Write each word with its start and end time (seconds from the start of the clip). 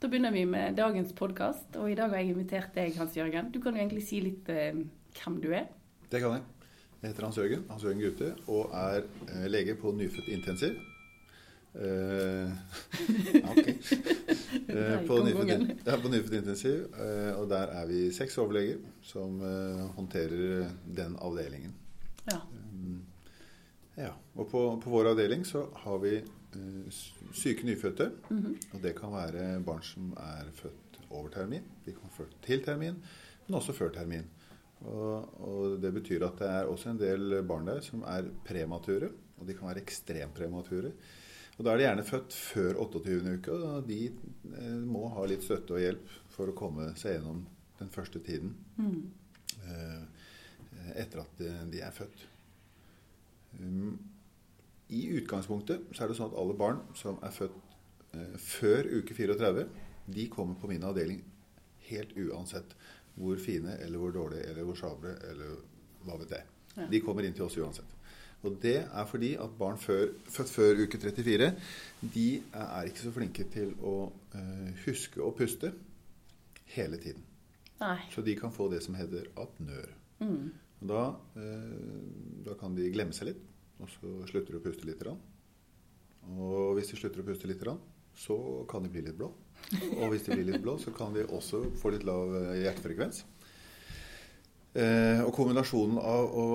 Da 0.00 0.08
begynner 0.08 0.32
vi 0.32 0.42
med 0.46 0.74
dagens 0.76 1.12
podkast, 1.16 1.76
og 1.78 1.90
i 1.90 1.94
dag 1.94 2.10
har 2.10 2.18
jeg 2.20 2.32
invitert 2.32 2.74
deg, 2.74 2.96
Hans 2.98 3.14
Jørgen. 3.16 3.50
Du 3.54 3.60
kan 3.62 3.76
jo 3.76 3.82
egentlig 3.82 4.02
si 4.06 4.18
litt 4.24 4.48
eh, 4.50 4.74
hvem 5.20 5.36
du 5.42 5.52
er. 5.54 5.68
Det 6.10 6.20
kan 6.22 6.34
jeg. 6.34 6.42
Jeg 7.02 7.12
heter 7.12 7.26
Hans 7.26 7.38
Jørgen 7.38 7.62
Hans 7.68 7.84
Jørgen 7.84 8.00
Gute 8.00 8.30
og 8.48 8.72
er 8.74 9.04
eh, 9.04 9.46
lege 9.50 9.76
på 9.78 9.92
nyfødt 9.94 10.30
intensiv. 10.34 10.78
Eh, 11.74 12.52
ok. 13.52 13.70
Eh, 14.54 15.00
på, 15.06 15.16
nyfødt, 15.26 15.82
ja, 15.86 15.96
på 16.00 16.08
nyfødt 16.08 16.36
intensiv. 16.38 16.84
Eh, 16.94 17.32
og 17.38 17.48
der 17.50 17.72
er 17.74 17.86
vi 17.86 18.06
seks 18.14 18.38
overleger 18.38 18.78
som 19.02 19.40
eh, 19.42 19.82
håndterer 19.96 20.70
den 20.96 21.16
avdelingen. 21.18 21.74
Ja. 22.30 22.38
Um, 22.54 23.02
ja. 23.96 24.12
Og 24.34 24.48
på, 24.50 24.62
på 24.82 24.90
vår 24.94 25.10
avdeling 25.12 25.44
så 25.46 25.66
har 25.84 25.98
vi 26.02 26.16
syke 27.32 27.66
nyfødte. 27.66 28.10
Mhm. 28.30 28.56
Og 28.74 28.82
det 28.82 28.94
kan 28.98 29.12
være 29.12 29.60
barn 29.64 29.82
som 29.82 30.12
er 30.20 30.50
født 30.54 30.98
over 31.10 31.28
termin. 31.34 31.62
De 31.84 31.92
kan 31.92 32.02
være 32.06 32.16
født 32.18 32.36
til 32.42 32.64
termin, 32.64 32.96
men 33.46 33.58
også 33.58 33.72
før 33.76 33.92
termin. 33.94 34.24
Og, 34.84 35.40
og 35.40 35.76
Det 35.82 35.92
betyr 35.94 36.24
at 36.26 36.38
det 36.38 36.48
er 36.50 36.64
også 36.68 36.90
en 36.90 36.98
del 37.00 37.42
barn 37.48 37.66
der 37.66 37.80
som 37.80 38.02
er 38.02 38.26
premature. 38.44 39.08
Og 39.40 39.46
de 39.48 39.54
kan 39.54 39.68
være 39.68 39.80
ekstremt 39.82 40.34
premature. 40.34 40.92
Og 41.58 41.64
Da 41.64 41.70
er 41.72 41.76
de 41.78 41.84
gjerne 41.86 42.04
født 42.04 42.32
før 42.34 42.74
28. 42.82 43.34
uke, 43.38 43.52
og 43.52 43.86
de 43.88 43.98
eh, 44.08 44.78
må 44.82 45.08
ha 45.14 45.24
litt 45.30 45.44
støtte 45.46 45.76
og 45.76 45.80
hjelp 45.84 46.08
for 46.34 46.50
å 46.50 46.54
komme 46.58 46.88
seg 46.98 47.14
gjennom 47.18 47.44
den 47.78 47.88
første 47.94 48.18
tiden 48.26 48.54
Mm. 48.76 49.10
eh, 49.66 50.02
etter 51.00 51.20
at 51.22 51.38
de, 51.38 51.50
de 51.70 51.80
er 51.80 51.94
født. 51.94 52.24
I 54.94 55.02
utgangspunktet 55.18 55.90
så 55.92 56.04
er 56.04 56.10
det 56.10 56.18
sånn 56.18 56.30
at 56.32 56.38
alle 56.40 56.56
barn 56.58 56.82
som 56.98 57.18
er 57.24 57.34
født 57.34 57.56
eh, 58.14 58.36
før 58.40 58.90
uke 59.00 59.16
34, 59.16 59.66
de 60.14 60.26
kommer 60.32 60.58
på 60.60 60.70
min 60.70 60.84
avdeling 60.86 61.22
helt 61.88 62.14
uansett 62.16 62.74
hvor 63.14 63.38
fine 63.38 63.76
eller 63.82 64.00
hvor 64.00 64.14
dårlige 64.14 64.48
eller 64.50 64.66
hvor 64.66 64.78
sjable 64.78 65.14
eller 65.30 65.58
hva 66.04 66.18
vet 66.20 66.34
jeg. 66.36 66.48
Ja. 66.74 66.88
De 66.90 67.00
kommer 67.04 67.26
inn 67.26 67.36
til 67.36 67.46
oss 67.46 67.58
uansett. 67.60 67.90
Og 68.44 68.58
det 68.60 68.76
er 68.84 69.06
fordi 69.08 69.32
at 69.40 69.52
barn 69.58 69.78
før, 69.80 70.10
født 70.28 70.50
før 70.52 70.82
uke 70.84 70.98
34, 71.00 71.50
de 72.14 72.26
er 72.52 72.90
ikke 72.90 73.04
så 73.06 73.12
flinke 73.14 73.46
til 73.52 73.72
å 73.80 73.94
eh, 74.36 74.82
huske 74.84 75.22
å 75.24 75.32
puste 75.36 75.72
hele 76.74 77.00
tiden. 77.00 77.24
Nei. 77.80 77.98
Så 78.12 78.24
de 78.26 78.36
kan 78.36 78.52
få 78.52 78.68
det 78.72 78.82
som 78.84 78.96
heter 78.98 79.30
apnør. 79.40 79.88
Mm. 80.20 80.52
Da, 80.84 81.06
eh, 81.40 82.04
da 82.44 82.56
kan 82.60 82.76
de 82.76 82.90
glemme 82.92 83.16
seg 83.16 83.30
litt, 83.30 83.40
og 83.84 83.92
så 83.92 84.14
slutter 84.30 84.56
du 84.56 84.60
å 84.60 84.64
puste 84.64 84.88
litt. 84.88 85.04
Og 85.04 86.74
hvis 86.78 86.90
de 86.92 86.98
slutter 86.98 87.20
å 87.22 87.26
puste 87.28 87.50
litt, 87.50 87.64
så 88.16 88.36
kan 88.70 88.84
de 88.84 88.90
bli 88.92 89.02
litt 89.04 89.18
blå. 89.18 89.28
Og 89.98 90.10
hvis 90.12 90.24
de 90.26 90.36
blir 90.36 90.46
litt 90.48 90.62
blå, 90.64 90.76
så 90.80 90.92
kan 90.94 91.14
de 91.14 91.24
også 91.26 91.64
få 91.80 91.92
litt 91.94 92.04
lav 92.06 92.34
eh, 92.38 92.62
hjertefrekvens. 92.64 93.22
Eh, 94.74 95.20
og 95.24 95.32
kombinasjonen 95.36 95.98
av 96.00 96.34
å 96.34 96.46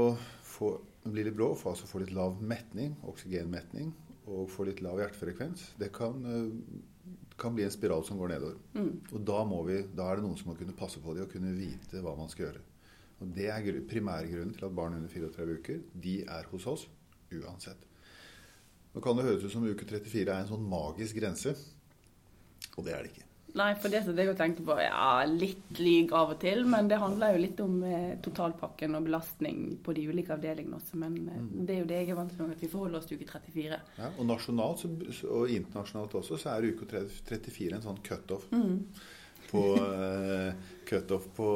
få, 0.45 0.73
bli 1.07 1.23
litt 1.27 1.37
blå 1.37 1.53
og 1.53 1.59
få, 1.61 1.73
altså 1.73 1.87
få 1.89 2.01
litt 2.03 2.13
lav 2.15 2.39
metning, 2.43 2.95
oksygenmetning, 3.07 3.91
og 4.29 4.49
få 4.51 4.67
litt 4.67 4.81
lav 4.85 4.99
hjertefrekvens, 5.01 5.71
det 5.81 5.91
kan, 5.95 6.19
eh, 6.27 7.15
kan 7.39 7.55
bli 7.55 7.65
en 7.65 7.73
spiral 7.73 8.03
som 8.05 8.19
går 8.19 8.33
nedover. 8.35 8.57
Mm. 8.75 8.91
Og 9.15 9.21
da, 9.25 9.39
må 9.47 9.61
vi, 9.67 9.81
da 9.95 10.09
er 10.11 10.19
det 10.19 10.27
noen 10.27 10.37
som 10.39 10.51
må 10.51 10.57
kunne 10.59 10.75
passe 10.77 11.01
på 11.03 11.15
dem 11.15 11.25
og 11.25 11.31
kunne 11.33 11.55
vite 11.57 12.03
hva 12.03 12.15
man 12.19 12.29
skal 12.31 12.49
gjøre. 12.49 12.65
Og 13.19 13.33
Det 13.35 13.49
er 13.51 13.63
gru- 13.65 13.83
primærgrunnen 13.87 14.53
til 14.55 14.65
at 14.67 14.75
barn 14.75 14.95
under 14.95 15.11
34 15.11 15.57
uker 15.59 15.81
de 15.99 16.21
er 16.23 16.45
hos 16.53 16.67
oss 16.71 16.85
uansett. 17.31 17.85
Nå 18.95 19.01
kan 19.05 19.17
det 19.19 19.25
høres 19.27 19.43
ut 19.45 19.51
som 19.53 19.65
uke 19.69 19.85
34 19.85 20.27
er 20.33 20.39
en 20.43 20.47
sånn 20.49 20.63
magisk 20.69 21.15
grense, 21.21 21.53
og 22.77 22.85
det 22.85 22.93
er 22.95 23.03
det 23.05 23.11
ikke. 23.13 23.25
Nei, 23.57 23.71
for 23.81 23.89
det 23.89 24.03
som 24.05 24.13
jeg 24.17 24.35
tenkte 24.37 24.61
på, 24.61 24.75
ja, 24.77 25.23
litt 25.25 25.79
lyg 25.81 26.11
av 26.13 26.35
og 26.35 26.39
til, 26.41 26.59
men 26.69 26.85
det 26.87 26.99
handler 27.01 27.33
jo 27.33 27.39
litt 27.41 27.61
om 27.63 27.79
eh, 27.83 28.11
totalpakken 28.21 28.93
og 28.99 29.07
belastning 29.07 29.79
på 29.81 29.95
de 29.97 30.03
ulike 30.11 30.35
avdelingene 30.35 30.77
også. 30.77 30.99
Men 31.01 31.15
eh, 31.27 31.39
Mm. 31.39 31.65
det 31.65 31.73
er 31.75 31.79
jo 31.79 31.87
det 31.89 31.97
jeg 32.03 32.09
er 32.13 32.19
vant 32.19 32.35
med, 32.37 32.51
at 32.53 32.61
vi 32.61 32.69
forholder 32.69 32.99
oss 32.99 33.07
til 33.09 33.17
uke 33.17 33.25
34. 33.31 33.79
Ja, 33.97 34.11
og 34.19 34.25
nasjonalt 34.29 34.85
og 34.85 35.49
internasjonalt 35.49 36.13
også 36.21 36.37
så 36.37 36.51
er 36.53 36.67
uke 36.69 36.85
34 36.85 37.73
en 37.79 37.81
sånn 37.87 38.03
cutoff 38.05 38.45
Mm. 38.53 38.85
på, 39.49 39.63
eh, 39.81 40.53
cutoff 40.85 41.25
på, 41.33 41.49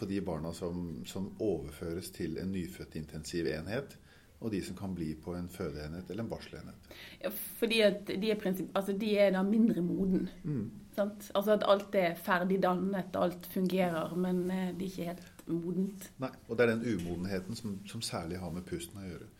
på 0.00 0.08
de 0.08 0.20
barna 0.24 0.54
som, 0.56 1.02
som 1.04 1.28
overføres 1.40 2.08
til 2.10 2.38
en 2.40 2.52
nyfødt 2.56 2.96
intensivenhet, 2.96 3.98
og 4.44 4.52
de 4.52 4.60
som 4.64 4.76
kan 4.76 4.92
bli 4.94 5.14
på 5.16 5.32
en 5.34 5.48
fødeenhet 5.48 6.10
eller 6.10 6.24
en 6.24 6.30
barselenhet. 6.30 6.88
Ja, 7.22 7.30
fordi 7.58 7.80
at 7.86 8.10
de 8.20 8.30
er, 8.30 8.48
altså 8.74 8.92
de 9.00 9.12
er 9.18 9.30
da 9.32 9.42
mindre 9.46 9.82
moden. 9.82 10.28
Mm. 10.44 10.66
Sant? 10.94 11.30
Altså 11.34 11.56
at 11.56 11.64
alt 11.66 11.96
er 11.96 12.18
ferdig 12.20 12.60
dannet, 12.62 13.16
alt 13.16 13.48
fungerer, 13.50 14.12
men 14.14 14.42
eh, 14.50 14.74
det 14.76 14.86
er 14.86 14.90
ikke 14.90 15.08
helt 15.08 15.46
modent. 15.48 16.10
Nei, 16.22 16.30
og 16.48 16.58
det 16.58 16.66
er 16.66 16.74
den 16.74 16.84
umodenheten 16.84 17.56
som, 17.58 17.78
som 17.88 18.02
særlig 18.04 18.38
har 18.42 18.52
med 18.52 18.66
pusten 18.68 19.00
å 19.00 19.06
gjøre. 19.06 19.30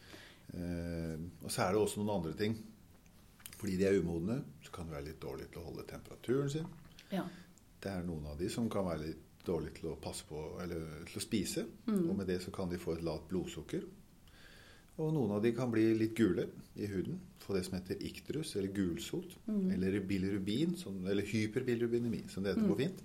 Eh, 0.55 1.19
og 1.45 1.53
så 1.53 1.67
er 1.67 1.75
det 1.75 1.83
også 1.83 2.01
noen 2.01 2.15
andre 2.17 2.33
ting. 2.39 2.57
Fordi 3.59 3.77
de 3.81 3.87
er 3.89 4.01
umodne, 4.01 4.41
så 4.65 4.73
kan 4.73 4.89
de 4.89 4.97
være 4.97 5.11
litt 5.11 5.21
dårlige 5.23 5.53
til 5.53 5.63
å 5.63 5.69
holde 5.69 5.87
temperaturen 5.89 6.51
sin. 6.53 6.67
Ja. 7.13 7.27
Det 7.81 7.93
er 7.93 8.09
noen 8.09 8.27
av 8.33 8.41
de 8.41 8.49
som 8.53 8.67
kan 8.73 8.89
være 8.89 9.05
litt 9.05 9.23
dårlige 9.45 9.79
til 9.79 9.93
å 9.93 9.99
passe 10.01 10.25
på, 10.29 10.41
eller 10.65 11.05
til 11.09 11.21
å 11.21 11.23
spise. 11.23 11.67
Mm. 11.87 12.09
Og 12.09 12.17
med 12.19 12.29
det 12.33 12.41
så 12.45 12.53
kan 12.55 12.73
de 12.73 12.81
få 12.81 12.97
et 12.97 13.05
lavt 13.05 13.29
blodsukker. 13.31 13.85
Og 14.97 15.11
noen 15.15 15.33
av 15.35 15.43
de 15.43 15.51
kan 15.57 15.71
bli 15.73 15.89
litt 15.99 16.15
gule 16.17 16.47
i 16.79 16.87
huden. 16.87 17.19
Få 17.43 17.57
det 17.57 17.65
som 17.67 17.75
heter 17.79 17.99
ikterus, 18.07 18.55
eller 18.57 18.71
gulsot. 18.73 19.35
Mm. 19.47 19.71
Eller 19.75 20.01
bilirubin, 20.01 20.77
som, 20.79 21.01
eller 21.07 21.27
hyperbilirubinemi, 21.27 22.23
som 22.29 22.43
det 22.43 22.55
heter 22.55 22.69
på 22.69 22.77
Mm. 22.77 22.83
fint. 22.85 23.03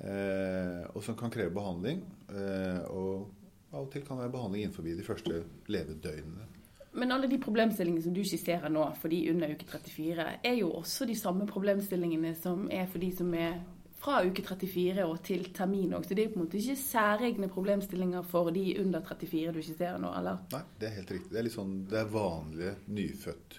Eh, 0.00 0.86
og 0.94 1.02
som 1.04 1.16
kan 1.16 1.30
kreve 1.30 1.50
behandling. 1.50 2.02
Eh, 2.28 2.84
og 2.90 3.30
av 3.72 3.84
og 3.84 3.90
til 3.92 4.02
kan 4.02 4.16
det 4.16 4.26
være 4.26 4.32
behandling 4.36 4.62
innenfor 4.64 4.82
de 4.82 5.02
første 5.02 5.44
levedøgnene. 5.68 6.46
Men 6.92 7.12
alle 7.12 7.28
de 7.30 7.38
problemstillingene 7.38 8.02
som 8.02 8.14
du 8.14 8.24
skisserer 8.26 8.68
nå 8.68 8.82
for 8.98 9.08
de 9.12 9.30
under 9.30 9.52
uke 9.54 9.66
34, 9.66 10.24
er 10.44 10.56
jo 10.58 10.72
også 10.72 11.06
de 11.06 11.14
samme 11.14 11.46
problemstillingene 11.46 12.34
som 12.34 12.68
er 12.70 12.86
for 12.90 12.98
de 12.98 13.12
som 13.14 13.34
er 13.34 13.60
fra 14.00 14.22
uke 14.24 14.42
34 14.46 15.04
og 15.04 15.18
til 15.26 15.44
termin 15.56 15.92
òg. 15.96 16.06
Så 16.08 16.16
det 16.16 16.24
er 16.24 16.28
jo 16.30 16.34
på 16.34 16.40
en 16.40 16.46
måte 16.46 16.60
ikke 16.60 16.76
særegne 16.80 17.50
problemstillinger 17.52 18.24
for 18.26 18.48
de 18.54 18.64
under 18.80 19.04
34 19.04 19.52
du 19.52 19.60
skisserer 19.62 20.00
nå, 20.00 20.12
eller? 20.16 20.40
Nei, 20.54 20.62
det 20.80 20.88
er 20.88 20.94
helt 21.00 21.12
riktig. 21.16 21.32
Det 21.34 21.40
er, 21.42 21.46
litt 21.48 21.56
sånn, 21.56 21.74
det 21.90 21.98
er 22.00 22.12
vanlige 22.14 22.74
nyfødt 22.96 23.58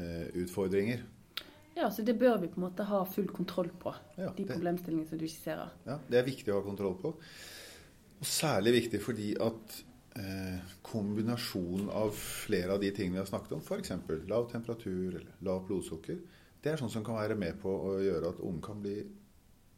eh. 0.00 1.02
Ja, 1.76 1.88
så 1.90 2.02
det 2.04 2.16
bør 2.20 2.40
vi 2.42 2.48
på 2.50 2.58
en 2.60 2.66
måte 2.66 2.84
ha 2.88 3.04
full 3.08 3.28
kontroll 3.32 3.70
på, 3.80 3.92
Ja, 4.16 4.32
de 4.36 4.44
det- 4.44 4.52
problemstillingene 4.54 5.08
som 5.08 5.18
du 5.18 5.26
skisserer. 5.28 5.70
Ja, 5.86 5.98
Det 6.08 6.18
er 6.18 6.24
viktig 6.26 6.52
å 6.52 6.60
ha 6.60 6.66
kontroll 6.66 6.96
på. 7.00 7.14
Og 8.20 8.26
særlig 8.26 8.72
viktig 8.82 9.00
fordi 9.00 9.30
at 9.40 9.84
eh, 10.16 10.58
kombinasjonen 10.82 11.88
av 11.90 12.10
flere 12.12 12.74
av 12.74 12.80
de 12.80 12.90
tingene 12.90 13.12
vi 13.20 13.22
har 13.24 13.30
snakket 13.30 13.52
om, 13.52 13.60
f.eks. 13.60 13.92
lav 14.28 14.50
temperatur 14.50 15.14
eller 15.20 15.32
lav 15.46 15.66
blodsukker, 15.68 16.18
det 16.60 16.72
er 16.72 16.76
sånn 16.76 16.90
som 16.92 17.04
kan 17.04 17.16
være 17.16 17.36
med 17.38 17.60
på 17.62 17.70
å 17.70 17.94
gjøre 18.02 18.28
at 18.34 18.40
ungen 18.44 18.60
kan 18.60 18.82
bli 18.82 18.98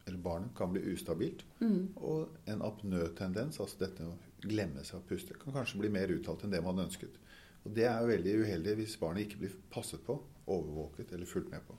eller 0.06 0.18
barnet 0.18 0.54
kan 0.56 0.72
bli 0.72 0.82
ustabilt. 0.92 1.44
Mm. 1.60 1.92
Og 1.96 2.50
en 2.50 2.64
apnøtendens, 2.66 3.60
altså 3.62 3.84
dette 3.84 4.06
å 4.06 4.16
glemme 4.42 4.82
seg 4.84 4.98
å 4.98 5.06
puste, 5.08 5.36
kan 5.38 5.54
kanskje 5.54 5.82
bli 5.82 5.92
mer 5.94 6.12
uttalt 6.14 6.44
enn 6.44 6.54
det 6.54 6.62
man 6.64 6.82
ønsket. 6.82 7.18
Og 7.62 7.70
Det 7.76 7.86
er 7.86 8.00
jo 8.02 8.10
veldig 8.10 8.36
uheldig 8.42 8.76
hvis 8.80 8.98
barnet 8.98 9.28
ikke 9.28 9.44
blir 9.44 9.56
passet 9.70 10.02
på, 10.06 10.18
overvåket 10.50 11.12
eller 11.14 11.28
fulgt 11.30 11.52
med 11.52 11.62
på. 11.68 11.76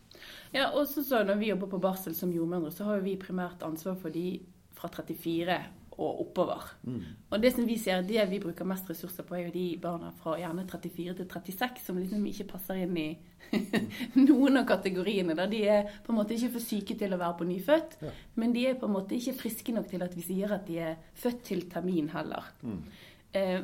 Ja, 0.56 0.70
og 0.72 0.88
så 0.88 1.04
så 1.04 1.20
når 1.28 1.42
vi 1.42 1.50
jobber 1.52 1.68
på 1.74 1.82
barsel 1.84 2.16
som 2.16 2.32
jordmødre, 2.32 2.72
så 2.72 2.88
har 2.88 3.00
jo 3.00 3.08
vi 3.10 3.18
primært 3.20 3.66
ansvar 3.68 3.98
for 4.00 4.14
de 4.16 4.40
fra 4.74 4.88
34 4.88 5.60
og 5.98 6.22
oppover. 6.24 6.64
Og 7.32 7.42
det 7.42 7.52
som 7.54 7.66
vi 7.70 7.76
ser, 7.78 8.02
det 8.08 8.24
vi 8.32 8.40
bruker 8.42 8.66
mest 8.66 8.88
ressurser 8.90 9.24
på, 9.28 9.36
er 9.38 9.46
jo 9.48 9.54
de 9.54 9.66
barna 9.82 10.10
fra 10.18 10.36
gjerne 10.40 10.66
34 10.68 11.14
til 11.20 11.28
36 11.30 11.84
som 11.86 12.00
liksom 12.02 12.26
ikke 12.26 12.48
passer 12.50 12.82
inn 12.82 12.98
i 12.98 13.08
noen 14.28 14.58
av 14.62 14.66
kategoriene. 14.70 15.36
Da 15.38 15.46
de 15.52 15.62
er 15.70 15.90
på 16.06 16.14
en 16.14 16.18
måte 16.20 16.34
ikke 16.36 16.52
for 16.56 16.66
syke 16.66 16.98
til 17.00 17.14
å 17.14 17.20
være 17.22 17.38
på 17.42 17.48
nyfødt, 17.50 17.98
Ja. 18.02 18.12
men 18.36 18.54
de 18.56 18.66
er 18.72 18.76
på 18.82 18.90
en 18.90 18.96
måte 18.98 19.16
ikke 19.18 19.36
friske 19.44 19.74
nok 19.76 19.90
til 19.92 20.02
at 20.06 20.16
vi 20.18 20.26
sier 20.26 20.52
at 20.58 20.66
de 20.68 20.80
er 20.80 20.96
født 21.14 21.44
til 21.52 21.66
termin 21.70 22.10
heller. 22.14 22.50
Eh, 23.34 23.62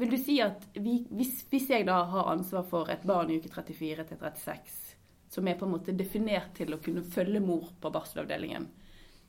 vil 0.00 0.10
du 0.10 0.16
si 0.16 0.38
at 0.40 0.62
vi, 0.80 0.98
hvis, 1.10 1.42
hvis 1.50 1.68
jeg 1.70 1.84
da 1.88 1.98
har 2.08 2.30
ansvar 2.32 2.62
for 2.68 2.88
et 2.92 3.02
barn 3.04 3.30
i 3.30 3.36
uke 3.40 3.50
34 3.52 4.04
til 4.08 4.16
36, 4.20 4.76
som 5.30 5.46
er 5.48 5.58
på 5.60 5.66
en 5.68 5.74
måte 5.76 5.92
definert 5.96 6.54
til 6.56 6.72
å 6.74 6.80
kunne 6.82 7.02
følge 7.04 7.40
mor 7.44 7.68
på 7.80 7.90
barselavdelingen, 7.92 8.68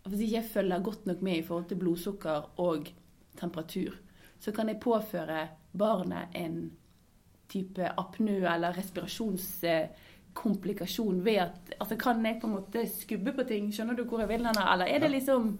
hvis 0.10 0.22
ikke 0.26 0.38
jeg 0.38 0.50
følger 0.54 0.84
godt 0.84 1.06
nok 1.06 1.22
med 1.22 1.36
i 1.38 1.44
forhold 1.46 1.66
til 1.70 1.78
blodsukker 1.82 2.60
og 2.62 2.88
temperatur, 3.40 3.92
så 4.42 4.52
kan 4.52 4.68
jeg 4.70 4.80
påføre 4.82 5.48
barnet 5.78 6.28
en 6.36 6.72
type 7.52 7.92
apnø 8.00 8.38
eller 8.48 8.78
respirasjonskomplikasjon 8.78 11.26
ved 11.26 11.36
at 11.44 11.56
Altså 11.80 11.96
kan 12.00 12.26
jeg 12.26 12.40
på 12.42 12.48
en 12.48 12.54
måte 12.56 12.90
skubbe 12.90 13.32
på 13.36 13.44
ting? 13.48 13.74
Skjønner 13.74 13.96
du 13.98 14.04
hvor 14.08 14.20
jeg 14.24 14.30
vil 14.32 14.46
hen? 14.48 14.58
Eller 14.74 14.86
er 14.88 15.00
det 15.04 15.12
liksom 15.12 15.60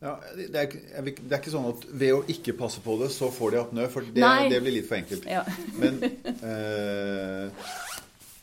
Ja, 0.00 0.14
det, 0.36 0.56
er, 0.56 0.66
det 1.02 1.10
er 1.28 1.38
ikke 1.42 1.50
sånn 1.52 1.72
at 1.74 1.80
ved 1.92 2.12
å 2.14 2.24
ikke 2.32 2.52
passe 2.56 2.80
på 2.80 2.96
det, 3.02 3.10
så 3.12 3.28
får 3.34 3.50
de 3.52 3.58
apnø. 3.60 3.84
For 3.92 4.00
det, 4.00 4.24
det 4.48 4.60
blir 4.64 4.72
litt 4.78 4.88
for 4.88 4.96
enkelt. 4.96 5.24
Ja. 5.28 5.44
Men 5.76 6.00
eh, 6.00 7.44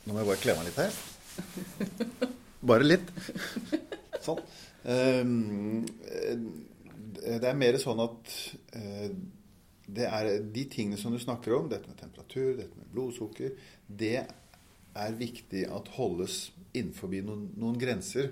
Nå 0.05 0.13
må 0.13 0.19
jeg 0.21 0.29
bare 0.29 0.43
kle 0.43 0.53
meg 0.59 0.65
litt 0.69 0.77
her. 0.83 0.93
Bare 2.67 2.83
litt. 2.85 3.07
Sånn. 4.21 4.37
Um, 4.87 5.83
det 7.27 7.43
er 7.43 7.59
mer 7.59 7.75
sånn 7.81 7.99
at 7.99 8.29
uh, 8.77 9.09
det 9.87 10.05
er 10.07 10.29
de 10.55 10.63
tingene 10.71 10.99
som 10.99 11.11
du 11.11 11.19
snakker 11.19 11.55
om, 11.57 11.67
dette 11.71 11.91
med 11.91 11.99
temperatur, 11.99 12.53
dette 12.55 12.79
med 12.79 12.91
blodsukker, 12.93 13.55
det 13.87 14.21
er 14.97 15.19
viktig 15.19 15.65
at 15.71 15.91
holdes 15.97 16.47
innenfor 16.71 17.11
noen, 17.11 17.49
noen 17.59 17.79
grenser. 17.79 18.31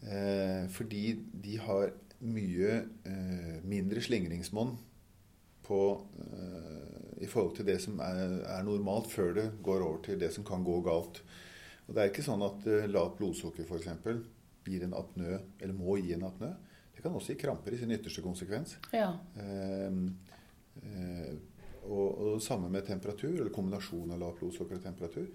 Uh, 0.00 0.64
fordi 0.72 1.12
de 1.44 1.60
har 1.60 1.92
mye 2.20 2.82
mindre 3.64 4.02
slingringsmonn 4.04 4.74
på 5.64 5.78
i 7.16 7.28
forhold 7.30 7.54
til 7.56 7.64
det 7.64 7.78
som 7.80 7.96
er, 8.04 8.34
er, 8.44 8.66
normalt, 8.66 9.08
før 9.08 9.32
det 9.38 9.46
går 9.64 9.86
over 9.86 10.02
til 10.04 10.20
det 10.20 10.28
som 10.34 10.44
kan 10.44 10.60
gå 10.66 10.74
galt. 10.84 11.22
Og 11.86 11.94
Det 11.96 12.02
er 12.02 12.12
ikke 12.12 12.26
sånn 12.26 12.44
at 12.44 12.68
lavt 12.92 13.16
blodsukker 13.22 13.64
f.eks. 13.64 13.88
gir 14.70 14.86
en 14.86 14.96
apnø, 14.96 15.38
eller 15.60 15.76
må 15.76 15.98
gi 16.00 16.14
en 16.16 16.26
apnø. 16.28 16.50
Det 16.94 17.04
kan 17.04 17.14
også 17.16 17.34
gi 17.34 17.40
kramper 17.40 17.74
i 17.74 17.80
sin 17.80 17.94
ytterste 17.94 18.24
konsekvens. 18.24 18.76
Ja. 18.94 19.12
Eh, 19.40 20.02
uh, 20.80 21.32
og, 21.80 22.06
og 22.06 22.26
det 22.36 22.44
samme 22.44 22.68
med 22.70 22.84
temperatur, 22.86 23.32
eller 23.32 23.52
kombinasjon 23.54 24.12
av 24.14 24.20
lavt 24.20 24.42
blodsukker 24.42 24.76
og 24.76 24.84
temperatur, 24.84 25.30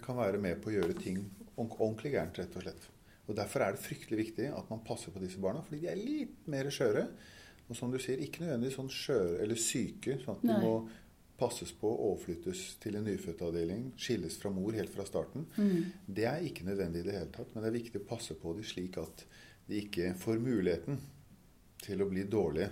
kan 0.00 0.16
være 0.16 0.38
med 0.38 0.60
på 0.62 0.70
å 0.70 0.72
gjøre 0.76 0.94
ting 0.96 1.18
ordentlig 1.58 2.12
gærent, 2.14 2.38
rett 2.38 2.56
og 2.56 2.64
slett. 2.64 2.86
Og 3.24 3.36
Derfor 3.36 3.64
er 3.64 3.74
det 3.74 3.84
fryktelig 3.84 4.20
viktig 4.20 4.50
at 4.52 4.68
man 4.72 4.82
passer 4.86 5.12
på 5.12 5.22
disse 5.22 5.40
barna, 5.42 5.62
fordi 5.64 5.82
de 5.84 5.90
er 5.92 6.00
litt 6.00 6.48
mer 6.50 6.68
skjøre. 6.72 7.06
Og 7.64 7.78
som 7.78 7.92
du 7.92 7.96
sier, 8.02 8.20
ikke 8.20 8.44
nødvendigvis 8.44 8.76
sånn 8.76 8.90
skjøre 8.92 9.38
eller 9.44 9.60
syke, 9.60 10.18
sånn 10.20 10.36
at 10.36 10.44
de 10.44 10.56
må 10.60 10.74
passes 11.38 11.72
på 11.74 11.90
å 11.90 12.10
overflyttes 12.12 12.62
til 12.82 12.98
en 12.98 13.08
nyfødtavdeling, 13.08 13.88
skilles 13.98 14.36
fra 14.38 14.52
mor 14.54 14.76
helt 14.76 14.92
fra 14.94 15.06
starten. 15.08 15.48
Mm. 15.56 15.90
Det 16.06 16.28
er 16.30 16.46
ikke 16.46 16.66
nødvendig 16.68 17.02
i 17.02 17.08
det 17.08 17.16
hele 17.16 17.32
tatt, 17.34 17.50
men 17.54 17.64
det 17.64 17.72
er 17.72 17.80
viktig 17.80 18.02
å 18.02 18.08
passe 18.08 18.36
på 18.38 18.54
dem 18.54 18.66
slik 18.66 19.00
at 19.02 19.24
de 19.66 19.80
ikke 19.80 20.12
får 20.20 20.38
muligheten 20.44 21.00
til 21.84 22.04
å 22.04 22.08
bli 22.08 22.26
dårlige 22.30 22.70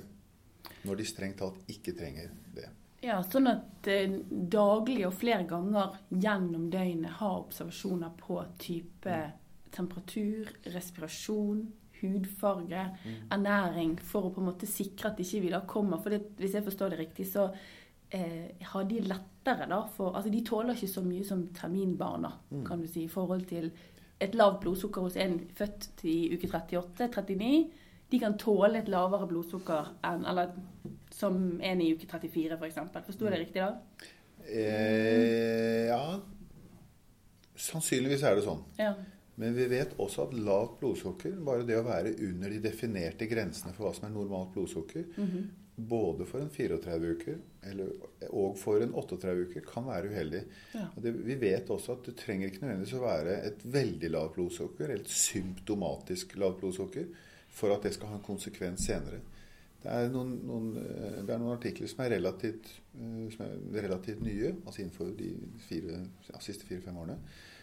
når 0.87 0.99
de 0.99 1.09
strengt 1.09 1.41
talt 1.43 1.71
ikke 1.73 1.95
trenger 1.99 2.31
det. 2.55 2.69
Ja, 3.03 3.19
Sånn 3.27 3.51
at 3.51 3.89
eh, 3.91 4.13
daglig 4.31 5.03
og 5.09 5.17
flere 5.19 5.47
ganger 5.51 5.97
gjennom 6.09 6.69
døgnet 6.71 7.19
har 7.19 7.41
observasjoner 7.41 8.13
på 8.19 8.39
type 8.63 9.11
mm. 9.11 9.39
temperatur, 9.75 10.53
respirasjon, 10.71 11.65
hudfarge, 12.03 12.85
mm. 13.03 13.17
ernæring, 13.35 13.97
for 14.07 14.29
å 14.29 14.33
på 14.35 14.43
en 14.43 14.51
måte 14.53 14.71
sikre 14.71 15.11
at 15.11 15.23
ikke 15.23 15.43
vi 15.43 15.51
da 15.53 15.63
kommer 15.67 16.03
For 16.03 16.15
det, 16.15 16.23
hvis 16.39 16.55
jeg 16.59 16.67
forstår 16.67 16.95
det 16.95 17.01
riktig, 17.03 17.27
så 17.31 17.49
eh, 18.13 18.67
har 18.73 18.85
de 18.85 19.01
lettere 19.01 19.67
da 19.69 19.83
for 19.97 20.17
Altså 20.17 20.31
de 20.33 20.43
tåler 20.47 20.77
ikke 20.77 20.91
så 20.91 21.03
mye 21.05 21.25
som 21.27 21.47
terminbarna, 21.57 22.33
mm. 22.51 22.65
kan 22.67 22.83
du 22.83 22.89
si, 22.89 23.07
i 23.07 23.13
forhold 23.13 23.47
til 23.51 23.71
et 24.23 24.35
lavt 24.39 24.61
blodsukker 24.63 25.03
hos 25.03 25.17
en 25.19 25.41
født 25.59 26.05
i 26.07 26.17
uke 26.35 26.47
38-39. 26.47 27.71
De 28.13 28.21
kan 28.21 28.37
tåle 28.39 28.79
et 28.79 28.91
lavere 28.93 29.27
blodsukker 29.27 29.95
enn 30.07 30.27
eller, 30.29 30.53
som 31.11 31.39
en 31.65 31.81
i 31.83 31.93
uke 31.97 32.07
34, 32.07 32.59
f.eks. 32.61 32.79
For 32.93 33.09
Forsto 33.09 33.27
jeg 33.27 33.35
det 33.35 33.41
riktig 33.47 33.65
da? 33.65 33.73
Eh, 34.43 35.89
ja 35.89 36.21
Sannsynligvis 37.63 38.23
er 38.27 38.37
det 38.37 38.45
sånn. 38.47 38.63
Ja. 38.79 38.93
Men 39.41 39.55
vi 39.57 39.65
vet 39.71 39.95
også 40.03 40.27
at 40.27 40.37
lavt 40.37 40.79
blodsukker, 40.81 41.35
bare 41.47 41.67
det 41.67 41.79
å 41.79 41.85
være 41.87 42.15
under 42.27 42.53
de 42.53 42.61
definerte 42.63 43.27
grensene 43.31 43.73
for 43.75 43.87
hva 43.87 43.93
som 43.97 44.09
er 44.09 44.15
normalt 44.15 44.53
blodsukker, 44.55 45.09
mm 45.17 45.27
-hmm 45.27 45.51
både 45.77 46.27
for 46.29 46.43
en 46.43 46.51
34-uker 46.53 47.39
og 48.29 48.57
for 48.61 48.83
en 48.85 48.93
38-uker 48.93 49.65
kan 49.65 49.87
være 49.87 50.11
uheldig. 50.13 50.43
Ja. 50.77 50.87
Det, 51.01 51.13
vi 51.25 51.37
vet 51.41 51.71
også 51.73 51.97
at 51.97 52.09
det 52.11 52.17
trenger 52.21 52.51
ikke 52.51 52.65
nødvendigvis 52.65 52.97
å 52.99 53.05
være 53.05 53.37
et 53.49 53.63
veldig 53.65 54.11
lavt 54.13 54.35
blodsukker, 54.37 54.85
eller 54.85 55.01
et 55.01 55.15
symptomatisk 55.17 56.37
lavt 56.43 56.61
blodsukker, 56.61 57.07
for 57.53 57.73
at 57.73 57.87
det 57.87 57.95
skal 57.97 58.13
ha 58.13 58.19
en 58.19 58.27
konsekvens 58.27 58.85
senere. 58.89 59.23
Det 59.83 59.91
er 59.91 60.13
noen, 60.13 60.35
noen, 60.47 60.67
eh, 60.79 61.23
det 61.25 61.33
er 61.33 61.41
noen 61.43 61.57
artikler 61.57 61.91
som 61.91 62.05
er, 62.05 62.13
relativt, 62.15 62.69
eh, 62.95 63.23
som 63.35 63.47
er 63.47 63.87
relativt, 63.89 64.21
nye, 64.23 64.53
altså 64.63 64.85
innenfor 64.85 65.11
de 65.19 65.33
fire, 65.67 66.03
ja, 66.29 66.43
siste 66.45 66.69
fire-fem 66.69 67.01
årene, 67.03 67.17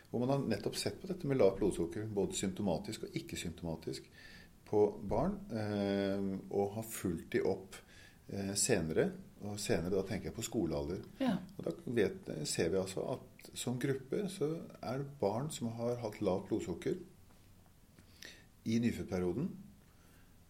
hvor 0.09 0.23
man 0.23 0.33
har 0.33 0.41
nettopp 0.49 0.75
sett 0.81 0.97
på 0.99 1.07
dette 1.07 1.29
med 1.29 1.37
lavt 1.39 1.61
blodsukker, 1.61 2.09
både 2.11 2.35
symptomatisk 2.35 3.05
og 3.05 3.21
ikke-symptomatisk, 3.21 4.09
på 4.69 4.81
barn, 5.09 5.37
eh, 5.53 6.25
og 6.53 6.75
har 6.75 6.85
fulgt 6.85 7.31
de 7.33 7.45
opp 7.45 7.77
Eh, 8.29 8.53
senere. 8.59 9.09
Og 9.47 9.55
senere 9.61 9.95
da 9.95 10.03
tenker 10.05 10.29
jeg 10.29 10.35
på 10.35 10.45
skolealder. 10.45 11.01
Ja. 11.21 11.37
Og 11.57 11.65
da 11.65 11.73
vet, 11.95 12.29
ser 12.49 12.69
vi 12.73 12.79
altså 12.81 13.05
at 13.15 13.49
som 13.57 13.79
gruppe 13.81 14.25
så 14.29 14.51
er 14.83 14.99
det 15.01 15.13
barn 15.21 15.47
som 15.53 15.71
har 15.79 15.97
hatt 16.03 16.19
lavt 16.21 16.49
blodsukker 16.49 16.97
i 18.69 18.79
nyfødtperioden. 18.83 19.47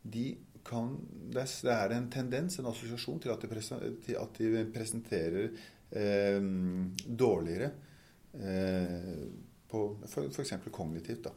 De 0.03 0.25
kan, 0.65 0.95
det 1.31 1.45
er 1.71 1.93
en 1.95 2.09
tendens, 2.11 2.57
en 2.59 2.67
assosiasjon, 2.69 3.21
til 3.23 3.31
at 3.31 3.45
de, 3.45 3.61
til 4.05 4.17
at 4.19 4.41
de 4.41 4.65
presenterer 4.73 5.53
eh, 5.91 6.41
dårligere 7.05 7.71
eh, 8.33 9.23
på 9.69 9.85
f.eks. 10.09 10.53
kognitivt 10.73 11.29
da, 11.29 11.33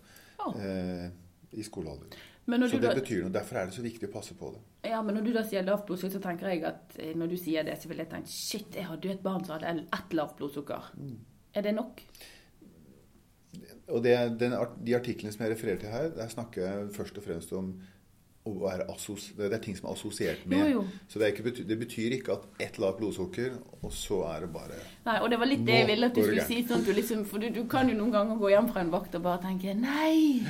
oh. 0.47 0.56
eh, 0.59 1.09
i 1.53 1.62
skolealder. 1.62 2.31
Så 2.43 2.79
det 2.83 2.89
da, 2.89 2.94
betyr 2.99 3.23
noe. 3.23 3.33
Derfor 3.33 3.61
er 3.61 3.69
det 3.71 3.77
så 3.77 3.85
viktig 3.85 4.09
å 4.09 4.12
passe 4.12 4.35
på 4.39 4.50
det. 4.55 4.62
Ja, 4.91 4.99
men 5.06 5.15
når 5.15 5.29
du 5.29 5.33
da 5.37 5.44
sier 5.47 5.62
lavt 5.67 5.87
blodsukker, 5.87 6.17
så 6.17 6.23
tenker 6.25 6.50
jeg 6.50 6.65
at 6.67 6.97
eh, 6.99 7.12
når 7.19 7.31
du 7.31 7.37
sier 7.39 7.67
det, 7.67 7.77
så 7.79 7.91
vil 7.91 8.03
jeg 8.03 8.11
tenke 8.11 8.33
shit, 8.35 8.75
jeg 8.75 8.89
hadde 8.89 9.09
jo 9.09 9.15
et 9.15 9.23
barn 9.23 9.44
som 9.47 9.56
hadde 9.56 9.87
ett 9.87 10.17
lavt 10.19 10.37
blodsukker. 10.41 10.91
Mm. 10.99 11.17
Er 11.55 11.67
det 11.69 11.75
nok? 11.77 12.03
Og 13.93 14.03
det, 14.03 14.17
den, 14.41 14.56
De 14.83 14.94
artiklene 14.97 15.33
som 15.35 15.44
jeg 15.44 15.55
refererer 15.55 15.83
til 15.83 15.93
her, 15.93 16.12
der 16.17 16.31
snakker 16.33 16.65
jeg 16.67 16.93
først 16.97 17.21
og 17.21 17.27
fremst 17.29 17.53
om 17.56 17.75
å 18.43 18.53
være 18.59 18.89
det 19.39 19.53
er 19.53 19.61
ting 19.62 19.77
som 19.79 19.87
er 19.87 19.93
assosiert 19.94 20.43
med. 20.50 20.65
Jo, 20.67 20.81
jo. 20.81 21.03
Så 21.06 21.21
det, 21.21 21.29
ikke, 21.31 21.53
det, 21.62 21.77
betyr 21.79 22.17
ikke 22.17 22.35
at 22.35 22.65
ett 22.65 22.81
lavt 22.83 22.99
blodsukker, 22.99 23.55
og 23.79 23.93
så 23.94 24.25
er 24.33 24.47
det 24.47 24.50
bare 24.56 24.81
Nei, 25.06 25.21
og 25.21 25.31
det 25.31 25.39
var 25.39 25.50
litt 25.50 25.62
det 25.67 25.77
jeg 25.79 25.91
ville 25.93 26.11
at 26.11 26.19
du 26.19 26.25
skulle 26.25 26.47
si. 26.49 26.59
sånn 26.67 26.83
at 26.83 26.91
du 26.91 26.97
liksom, 26.97 27.23
For 27.29 27.43
du, 27.43 27.53
du, 27.55 27.62
kan 27.71 27.87
jo 27.87 27.94
noen 28.00 28.11
ganger 28.15 28.41
gå 28.43 28.50
hjem 28.50 28.73
fra 28.75 28.83
en 28.83 28.91
vakt 28.94 29.15
og 29.19 29.23
bare 29.29 29.44
tenke 29.47 29.77
Nei! 29.79 30.43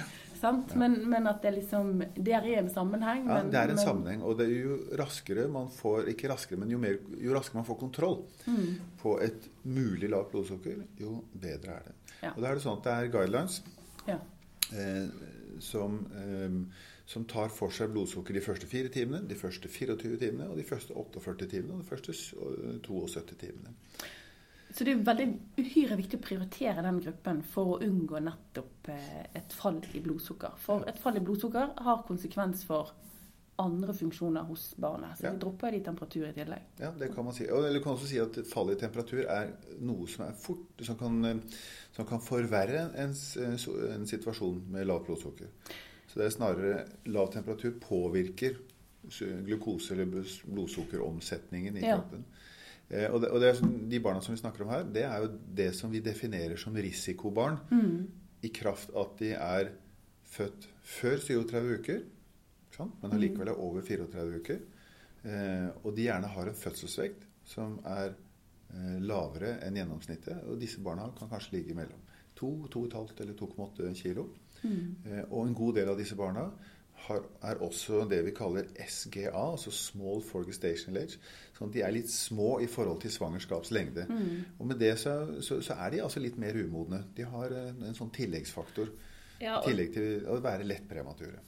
Sant? 0.42 0.74
Men, 0.78 0.96
men, 1.08 1.26
at 1.30 1.42
det 1.44 1.54
liksom 1.56 2.02
Det 2.14 2.34
er 2.36 2.46
en 2.58 2.70
sammenheng. 2.70 3.24
Ja, 3.26 3.38
men, 3.38 3.50
det 3.52 3.60
er 3.60 3.72
en 3.72 3.78
men... 3.78 3.84
sammenheng. 3.84 4.22
Og 4.26 4.42
jo 4.46 4.78
raskere 5.00 5.48
man 5.52 5.70
får 5.72 6.10
Ikke 6.12 6.30
raskere, 6.32 6.60
men 6.60 6.72
jo, 6.74 6.80
mer, 6.82 6.98
jo 7.22 7.34
raskere 7.36 7.60
man 7.60 7.68
får 7.68 7.80
kontroll 7.80 8.22
mm. 8.46 8.70
på 9.02 9.16
et 9.24 9.48
mulig 9.62 10.10
lavt 10.12 10.32
blodsukker, 10.32 10.82
jo 11.00 11.20
bedre 11.32 11.78
er 11.78 11.90
det. 11.90 11.98
Ja. 12.22 12.32
Og 12.34 12.40
da 12.42 12.50
er 12.50 12.58
det 12.58 12.64
sånn 12.64 12.80
at 12.80 12.86
det 12.86 12.94
er 12.94 13.12
guidelines 13.12 13.60
ja. 14.06 14.18
eh, 14.78 15.28
som, 15.62 16.00
eh, 16.18 16.56
som 17.08 17.26
tar 17.30 17.52
for 17.54 17.74
seg 17.74 17.92
blodsukker 17.94 18.36
de 18.36 18.42
første 18.44 18.68
fire 18.70 18.90
timene, 18.94 19.22
de 19.28 19.38
første 19.38 19.70
24 19.70 20.18
timene, 20.22 20.50
og 20.50 20.58
de 20.58 20.66
første 20.66 20.94
48 20.94 21.50
timene 21.54 21.78
og 21.78 21.84
de 21.84 21.90
første 21.90 22.14
72 22.14 23.38
timene. 23.42 23.74
Så 24.72 24.84
det 24.84 24.94
er 24.94 25.04
veldig 25.04 25.26
uhyre 25.58 25.96
viktig 25.98 26.18
å 26.18 26.24
prioritere 26.24 26.84
den 26.84 27.00
gruppen 27.04 27.42
for 27.44 27.74
å 27.74 27.80
unngå 27.84 28.20
nettopp 28.24 28.88
eh, 28.92 29.24
et 29.36 29.52
fall 29.56 29.82
i 29.92 30.00
blodsukker. 30.04 30.56
For 30.62 30.86
et 30.88 31.00
fall 31.00 31.18
i 31.20 31.24
blodsukker 31.24 31.74
har 31.84 32.04
konsekvens 32.08 32.64
for 32.68 32.94
andre 33.60 33.94
funksjoner 33.94 34.46
hos 34.48 34.70
barnet. 34.80 35.18
Så 35.18 35.26
ja. 35.26 35.32
de 35.32 35.42
dropper 35.42 35.76
de 35.76 35.82
temperatur 35.84 36.24
i 36.28 36.32
tillegg. 36.36 36.68
Ja, 36.80 36.90
det 36.98 37.10
kan 37.14 37.26
man 37.26 37.36
si. 37.36 37.44
Eller 37.44 37.76
du 37.76 37.82
kan 37.84 37.94
også 37.94 38.08
si 38.10 38.20
at 38.22 38.38
fall 38.48 38.72
i 38.72 38.78
temperatur 38.80 39.22
er 39.26 39.52
noe 39.84 40.08
som 40.10 40.24
er 40.26 40.36
fort, 40.40 40.84
som 40.86 40.98
kan, 41.00 41.42
som 41.92 42.08
kan 42.08 42.22
forverre 42.24 42.86
en, 43.02 43.12
en, 43.12 44.06
situasjon 44.08 44.64
med 44.72 44.88
lavt 44.88 45.10
blodsukker. 45.10 45.52
Så 46.08 46.20
det 46.20 46.26
er 46.26 46.34
snarere 46.34 46.86
lav 47.12 47.30
temperatur 47.32 47.76
påvirker 47.80 48.56
glukose- 49.46 49.94
eller 49.94 50.08
blodsukkeromsetningen 50.08 51.76
i 51.76 51.84
kroppen. 51.84 52.24
Ja. 52.24 52.48
Eh, 52.92 53.08
og, 53.08 53.22
det, 53.24 53.30
og 53.32 53.40
det, 53.40 53.52
De 53.90 54.00
barna 54.04 54.20
som 54.24 54.34
vi 54.34 54.40
snakker 54.40 54.64
om 54.64 54.72
her, 54.74 54.84
det 54.84 55.06
er 55.08 55.24
jo 55.24 55.30
det 55.62 55.70
som 55.78 55.92
vi 55.92 56.02
definerer 56.04 56.60
som 56.60 56.76
risikobarn. 56.76 57.58
Mm. 57.72 57.96
I 58.42 58.50
kraft 58.52 58.92
at 58.98 59.16
de 59.22 59.32
er 59.38 59.72
født 60.32 60.68
før 60.82 61.20
37 61.22 61.78
uker, 61.78 62.04
men 63.02 63.12
allikevel 63.14 63.52
er 63.52 63.60
over 63.60 63.84
34 63.86 64.38
uker. 64.42 64.62
Eh, 65.22 65.68
og 65.84 65.92
de 65.94 66.08
gjerne 66.08 66.30
har 66.34 66.48
en 66.50 66.58
fødselsvekt 66.58 67.26
som 67.46 67.76
er 67.86 68.10
eh, 68.10 68.96
lavere 69.04 69.58
enn 69.66 69.76
gjennomsnittet. 69.78 70.46
Og 70.50 70.58
disse 70.60 70.82
barna 70.82 71.08
kan 71.18 71.30
kanskje 71.30 71.58
ligge 71.58 71.76
mellom 71.78 72.00
2, 72.38 72.50
2,5 72.74 73.22
eller 73.22 73.36
2,8 73.38 73.92
kg. 74.02 74.24
Mm. 74.62 74.88
Eh, 75.06 75.24
og 75.28 75.46
en 75.46 75.58
god 75.58 75.78
del 75.78 75.92
av 75.92 76.00
disse 76.00 76.18
barna 76.18 76.48
har, 77.06 77.22
er 77.42 77.62
også 77.64 78.04
det 78.10 78.20
vi 78.26 78.34
kaller 78.36 78.68
SGA, 78.88 79.30
altså 79.32 79.72
Small 79.74 80.22
Forgestational 80.26 81.02
Age. 81.02 81.20
Sånn 81.56 81.70
at 81.70 81.76
de 81.76 81.84
er 81.86 81.94
litt 81.94 82.10
små 82.10 82.56
i 82.62 82.68
forhold 82.70 83.00
til 83.04 83.14
svangerskapslengde. 83.14 84.06
Mm. 84.08 84.58
Og 84.58 84.68
med 84.70 84.82
det 84.82 84.94
så, 85.02 85.16
så, 85.40 85.60
så, 85.64 85.76
er 85.78 85.94
de 85.94 86.02
altså 86.04 86.22
litt 86.22 86.38
mer 86.40 86.58
umodne. 86.58 87.04
De 87.16 87.26
har 87.28 87.54
en, 87.58 87.82
en 87.88 87.98
sånn 87.98 88.12
tilleggsfaktor. 88.14 88.92
Ja, 89.42 89.58
og... 89.58 89.66
tillegg 89.66 89.94
til 89.96 90.28
å 90.30 90.38
være 90.42 90.68
lett 90.68 90.86
premature. 90.90 91.40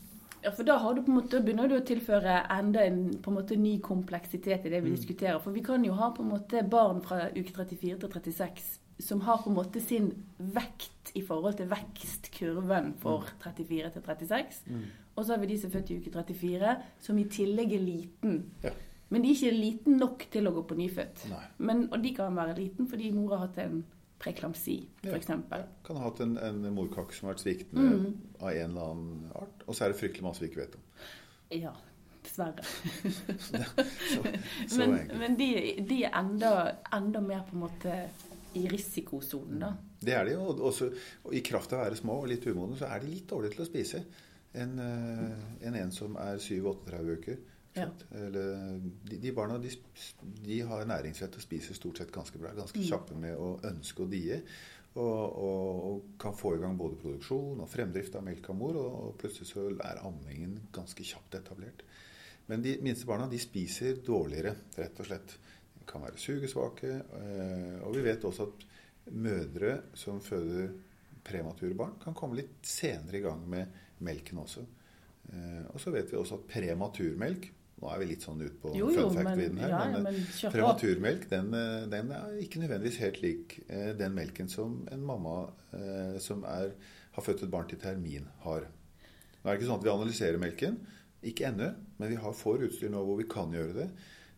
Ja, 0.45 0.51
for 0.53 0.67
da 0.69 0.77
du 0.93 1.07
måte, 1.09 1.39
begynner 1.41 1.71
du 1.71 1.79
å 1.79 1.85
tilføre 1.89 2.43
enda 2.53 2.83
en, 2.85 3.05
en 3.17 3.37
måte, 3.37 3.57
ny 3.57 3.79
kompleksitet 3.81 4.67
i 4.67 4.73
det 4.73 4.83
vi 4.85 4.93
mm. 4.93 4.97
diskuterer. 4.99 5.39
For 5.41 5.57
vi 5.57 5.65
kan 5.65 5.85
jo 5.87 5.95
ha 5.97 6.11
måte 6.21 6.67
barn 6.69 7.01
fra 7.05 7.31
uke 7.33 7.55
34 7.55 7.97
til 8.03 8.19
36 8.19 8.75
som 8.99 9.21
har 9.21 9.41
på 9.43 9.51
en 9.51 9.57
måte 9.57 9.81
sin 9.83 10.11
vekt 10.39 11.11
i 11.19 11.23
forhold 11.27 11.57
til 11.59 11.71
vekstkurven 11.71 12.93
for 13.03 13.27
34 13.43 13.91
til 13.97 14.05
36. 14.07 14.61
Og 15.15 15.25
så 15.25 15.35
har 15.35 15.41
vi 15.45 15.47
de 15.53 15.59
som 15.61 15.71
er 15.71 15.77
født 15.79 15.91
i 15.95 15.99
uke 16.03 16.11
34, 16.15 16.75
som 17.07 17.19
i 17.23 17.25
tillegg 17.31 17.73
er 17.77 17.83
liten. 17.85 18.39
Ja. 18.65 18.73
Men 19.15 19.23
de 19.23 19.31
er 19.31 19.37
ikke 19.37 19.53
liten 19.55 19.99
nok 20.01 20.25
til 20.33 20.49
å 20.49 20.53
gå 20.57 20.63
på 20.67 20.77
nyfødt. 20.79 21.27
Men, 21.63 21.85
og 21.93 22.01
de 22.03 22.15
kan 22.17 22.35
være 22.35 22.57
liten 22.59 22.89
fordi 22.91 23.13
mor 23.15 23.37
har 23.37 23.45
hatt 23.47 23.61
en 23.63 23.85
preklamsi, 24.25 24.79
Ja. 25.05 25.13
f.eks. 25.13 25.27
Kan 25.85 25.99
ha 26.01 26.05
hatt 26.09 26.21
en, 26.25 26.37
en 26.41 26.63
morkake 26.75 27.15
som 27.15 27.29
har 27.29 27.35
vært 27.37 27.45
sviktende 27.45 28.15
av 28.41 28.51
en 28.51 28.71
eller 28.71 28.91
annen 28.95 29.33
art. 29.37 29.65
Og 29.69 29.77
så 29.77 29.85
er 29.87 29.93
det 29.93 30.01
fryktelig 30.01 30.25
masse 30.27 30.43
vi 30.43 30.49
ikke 30.51 30.63
vet 30.65 30.79
om. 30.81 30.85
Ja, 31.55 31.75
dessverre. 32.25 32.65
Så, 33.45 33.61
så 34.69 34.79
Men, 34.81 34.95
men 35.21 35.37
de, 35.39 35.49
de 35.87 35.99
er 36.09 36.15
enda, 36.19 36.53
enda 36.97 37.21
mer 37.23 37.45
på 37.47 37.55
en 37.59 37.65
måte 37.67 37.99
i 38.57 38.65
risikosonen, 38.71 39.61
da. 39.61 39.73
Det 40.05 40.15
er 40.17 40.27
de 40.29 40.35
jo. 40.37 40.47
Og, 40.57 40.81
og 41.29 41.35
I 41.37 41.43
kraft 41.45 41.73
av 41.75 41.83
å 41.83 41.85
være 41.87 41.99
små 42.01 42.17
og 42.23 42.31
litt 42.33 42.47
umodne, 42.49 42.79
så 42.81 42.89
er 42.91 43.03
de 43.05 43.13
litt 43.13 43.29
dårlige 43.31 43.57
til 43.59 43.65
å 43.67 43.69
spise 43.69 44.03
enn 44.55 44.79
en, 44.81 45.75
en 45.75 45.93
som 45.95 46.17
er 46.21 46.39
7-38 46.43 47.19
uker. 47.19 47.43
Ja. 47.75 47.89
Eller, 48.15 48.79
de, 49.03 49.19
de 49.19 49.33
barna 49.35 49.59
de, 49.59 49.73
de 50.45 50.61
har 50.69 50.87
næringsvett 50.87 51.35
og 51.41 51.43
spiser 51.43 51.75
stort 51.75 51.99
sett 51.99 52.13
ganske 52.15 52.39
bra. 52.39 52.53
Ganske 52.55 52.85
kjappe 52.87 53.17
med 53.19 53.35
å 53.35 53.57
ønske 53.67 54.05
å 54.05 54.11
die. 54.11 54.39
Og, 54.95 55.03
og, 55.03 55.81
og 55.89 56.05
kan 56.23 56.37
få 56.39 56.53
i 56.55 56.61
gang 56.63 56.77
både 56.79 57.01
produksjon 57.03 57.65
og 57.65 57.71
fremdrift 57.73 58.15
av 58.15 58.23
melk 58.29 58.47
av 58.53 58.59
mor. 58.61 58.79
Og, 58.79 59.01
og 59.09 59.17
plutselig 59.19 59.51
så 59.51 59.67
er 59.75 60.05
ammingen 60.07 60.61
ganske 60.75 61.07
kjapt 61.07 61.35
etablert. 61.41 61.83
Men 62.47 62.63
de 62.63 62.77
minste 62.85 63.09
barna 63.09 63.27
de 63.31 63.41
spiser 63.43 63.99
dårligere, 64.07 64.55
rett 64.79 65.01
og 65.01 65.09
slett. 65.09 65.35
De 65.75 65.87
kan 65.89 66.05
være 66.05 66.21
sugesvake. 66.21 66.93
eh, 67.19 67.79
Og 67.83 67.97
vi 67.97 68.05
vet 68.07 68.25
også 68.29 68.47
at 68.53 68.67
mødre 69.19 69.79
som 69.99 70.21
føder 70.25 70.71
premature 71.25 71.75
barn, 71.77 71.97
kan 72.03 72.15
komme 72.17 72.39
litt 72.39 72.63
senere 72.69 73.19
i 73.19 73.25
gang 73.25 73.43
med 73.49 73.81
melken 74.05 74.41
også. 74.45 74.65
Eh, 75.33 75.61
Og 75.73 75.81
så 75.81 75.93
vet 75.95 76.11
vi 76.13 76.19
også 76.21 76.41
at 76.41 76.49
prematurmelk 76.53 77.51
Nå 77.83 77.89
er 77.91 77.99
vi 77.99 78.07
litt 78.13 78.23
sånn 78.23 78.39
ut 78.41 78.55
på 78.63 78.71
Jo, 78.77 78.87
jo, 78.95 79.09
fun 79.11 79.17
fact-viden 79.19 79.59
her. 79.59 79.73
ja, 79.73 79.79
men, 79.91 80.05
men 80.07 80.15
eh, 80.21 80.29
på. 80.45 80.51
prematurmelk 80.55 81.25
den, 81.33 81.49
eh, 81.59 81.87
den 81.91 82.13
er 82.15 82.37
ikke 82.45 82.61
nødvendigvis 82.63 83.01
helt 83.03 83.19
lik 83.25 83.57
den 83.99 84.15
melken 84.15 84.49
som 84.49 84.77
en 84.95 85.03
mamma 85.05 85.35
som 86.23 86.45
er, 86.47 86.71
har 87.17 87.23
født 87.27 87.43
et 87.43 87.51
barn 87.51 87.67
til 87.69 87.81
termin, 87.83 88.29
har. 88.45 88.69
Nå 89.43 89.51
er 89.51 89.51
det 89.51 89.59
ikke 89.59 89.67
sånn 89.73 89.81
at 89.83 89.85
vi 89.89 89.91
analyserer 89.93 90.39
melken. 90.41 90.79
Ikke 91.27 91.49
ennå, 91.51 91.73
men 91.99 92.13
vi 92.13 92.17
har 92.23 92.33
får 92.37 92.63
utstyr 92.69 92.93
nå 92.95 93.03
hvor 93.05 93.19
vi 93.19 93.27
kan 93.29 93.53
gjøre 93.53 93.75
det. 93.75 93.89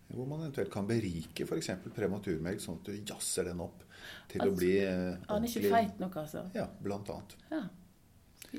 Hvor 0.08 0.26
man 0.30 0.40
eventuelt 0.46 0.70
kan 0.72 0.86
berike 0.88 1.44
f.eks. 1.44 1.70
prematurmelk, 1.94 2.60
sånn 2.62 2.78
at 2.80 2.88
du 2.88 2.92
jazzer 3.12 3.50
den 3.50 3.60
opp 3.64 3.84
til 4.30 4.40
å 4.40 4.48
Altså, 4.48 4.58
bli 4.62 4.72
eh, 4.80 5.16
Han 5.28 5.44
er 5.44 5.50
ikke 5.52 5.72
feit 5.76 6.00
nok, 6.02 6.16
altså. 6.24 6.44
Ja, 6.56 6.68
blant 6.82 7.10
annet. 7.12 7.36
Ja. 7.52 7.62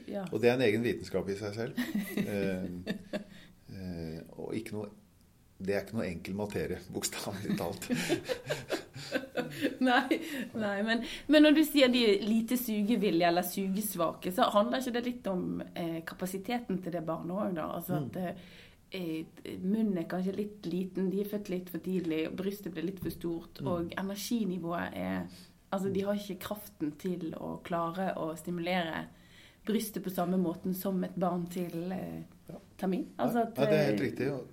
Ja. 0.08 0.24
Og 0.32 0.42
det 0.42 0.52
er 0.52 0.58
en 0.58 0.66
egen 0.68 0.86
vitenskap 0.86 1.30
i 1.30 1.38
seg 1.40 1.56
selv. 1.58 1.84
Eh, 2.18 2.66
eh, 3.74 4.20
og 4.38 4.56
ikke 4.58 4.78
noe 4.78 4.90
Det 5.58 5.74
er 5.74 5.86
ikke 5.86 5.98
noe 5.98 6.06
enkel 6.06 6.36
materie, 6.38 6.78
bokstavelig 6.94 7.56
talt. 7.58 7.88
Nei, 9.82 10.20
nei 10.58 10.78
men, 10.86 11.04
men 11.32 11.46
når 11.46 11.56
du 11.58 11.64
sier 11.66 11.90
de 11.92 12.04
lite 12.22 12.58
sugevillige 12.60 13.30
eller 13.30 13.46
sugesvake, 13.46 14.32
så 14.34 14.50
handler 14.54 14.84
ikke 14.84 14.96
det 14.98 15.04
litt 15.08 15.28
om 15.32 15.62
eh, 15.74 16.00
kapasiteten 16.08 16.82
til 16.84 16.94
det 16.94 17.04
barnet 17.08 17.36
òg, 17.38 17.58
da? 17.58 17.68
Altså 17.78 18.00
at 18.02 18.18
eh, 18.22 18.48
eh, 18.98 19.52
munnen 19.64 19.98
er 20.02 20.08
kanskje 20.10 20.38
litt 20.38 20.70
liten, 20.70 21.12
de 21.14 21.22
er 21.24 21.30
født 21.32 21.52
litt 21.54 21.72
for 21.74 21.84
tidlig, 21.84 22.26
brystet 22.38 22.76
blir 22.76 22.90
litt 22.90 23.02
for 23.04 23.14
stort, 23.14 23.62
og 23.66 23.94
energinivået 23.98 24.98
er 24.98 25.46
Altså, 25.68 25.90
de 25.92 26.00
har 26.00 26.16
ikke 26.16 26.40
kraften 26.46 26.94
til 26.96 27.34
å 27.44 27.58
klare 27.60 28.14
å 28.16 28.30
stimulere 28.40 29.02
brystet 29.68 30.04
på 30.04 30.10
samme 30.14 30.38
måten 30.42 30.74
som 30.76 31.04
et 31.04 31.16
barn 31.20 31.46
til 31.52 31.92
eh, 31.92 32.24
Ja. 32.48 32.56
termin. 32.80 33.08
Altså 33.20 33.42
ja, 33.44 33.66
det 33.66 33.74
er 33.78 33.90
helt 33.92 34.00
eh, 34.02 34.06
riktig. 34.06 34.28
Og, 34.32 34.46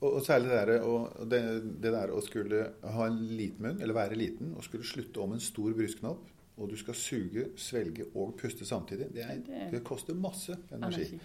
og, 0.00 0.16
særlig 0.26 0.50
det, 0.50 0.62
der, 0.68 0.82
og 0.82 1.28
det, 1.30 1.40
det 1.82 1.92
der 1.94 2.10
å 2.12 2.20
skulle 2.24 2.64
ha 2.82 3.06
en 3.06 3.20
liten 3.38 3.62
munn, 3.64 3.80
eller 3.80 3.94
være 3.96 4.18
liten, 4.18 4.50
og 4.56 4.64
skulle 4.66 4.84
slutte 4.84 5.22
om 5.22 5.32
en 5.36 5.40
stor 5.40 5.72
brystknopp, 5.78 6.26
og 6.58 6.70
du 6.72 6.76
skal 6.80 6.94
suge, 6.96 7.46
svelge 7.60 8.04
og 8.16 8.34
puste 8.40 8.64
samtidig, 8.68 9.10
det, 9.14 9.22
er, 9.24 9.40
Det- 9.46 9.70
det 9.72 9.84
koster 9.84 10.14
masse 10.14 10.56
energi. 10.72 11.06
energi. 11.06 11.20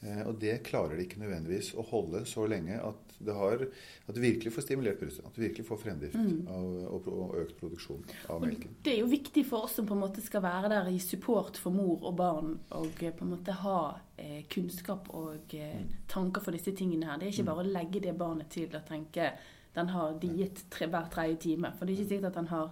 Eh, 0.00 0.20
og 0.28 0.36
det 0.38 0.60
klarer 0.62 0.94
de 0.94 1.02
ikke 1.08 1.18
nødvendigvis 1.18 1.72
å 1.74 1.82
holde 1.90 2.20
så 2.30 2.44
lenge 2.46 2.76
at 2.78 3.16
det, 3.18 3.34
har, 3.34 3.64
at 4.06 4.14
det 4.14 4.22
virkelig 4.22 4.52
får 4.54 4.62
stimulert 4.62 5.00
brystet. 5.00 5.26
At 5.26 5.34
du 5.34 5.40
virkelig 5.42 5.66
får 5.66 5.80
fremdrift 5.82 6.14
Mm. 6.14 6.46
av, 6.46 6.66
og, 6.94 7.08
og 7.10 7.34
økt 7.40 7.56
produksjon 7.58 8.04
av 8.30 8.40
melken. 8.44 8.76
Det 8.86 8.92
er 8.92 9.00
jo 9.00 9.08
viktig 9.10 9.42
for 9.48 9.66
oss 9.66 9.74
som 9.74 9.88
på 9.88 9.96
en 9.96 10.04
måte 10.04 10.22
skal 10.22 10.44
være 10.44 10.70
der 10.70 10.90
i 10.92 11.00
support 11.02 11.58
for 11.58 11.74
mor 11.74 12.04
og 12.06 12.14
barn, 12.20 12.52
og 12.78 13.02
eh, 13.02 13.10
på 13.10 13.26
en 13.26 13.32
måte 13.34 13.56
ha 13.64 13.78
eh, 14.16 14.44
kunnskap 14.54 15.10
og 15.18 15.54
eh, 15.58 15.82
tanker 16.06 16.44
for 16.46 16.54
disse 16.54 16.74
tingene 16.78 17.10
her. 17.10 17.18
Det 17.18 17.26
er 17.26 17.34
ikke 17.34 17.48
bare 17.50 17.64
å 17.66 17.72
legge 17.74 18.04
det 18.06 18.14
barnet 18.18 18.50
til 18.54 18.70
å 18.70 18.84
tenke 18.86 19.32
den 19.74 19.90
har 19.94 20.14
diet 20.22 20.62
tre, 20.70 20.86
hver 20.90 21.10
tredje 21.10 21.36
time. 21.48 21.72
For 21.78 21.86
det 21.86 21.94
er 21.94 22.00
ikke 22.00 22.12
sikkert 22.14 22.30
at 22.32 22.38
den 22.38 22.52
har 22.54 22.70